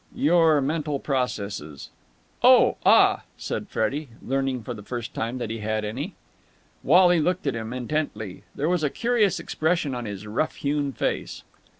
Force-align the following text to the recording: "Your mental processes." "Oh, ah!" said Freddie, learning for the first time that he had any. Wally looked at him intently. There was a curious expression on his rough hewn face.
"Your 0.15 0.61
mental 0.61 0.97
processes." 0.99 1.91
"Oh, 2.41 2.77
ah!" 2.83 3.21
said 3.37 3.67
Freddie, 3.69 4.09
learning 4.25 4.63
for 4.63 4.73
the 4.73 4.81
first 4.81 5.13
time 5.13 5.37
that 5.37 5.51
he 5.51 5.59
had 5.59 5.85
any. 5.85 6.15
Wally 6.81 7.19
looked 7.19 7.45
at 7.45 7.53
him 7.55 7.71
intently. 7.71 8.41
There 8.55 8.67
was 8.67 8.83
a 8.83 8.89
curious 8.89 9.39
expression 9.39 9.93
on 9.93 10.05
his 10.05 10.25
rough 10.25 10.55
hewn 10.55 10.91
face. 10.91 11.43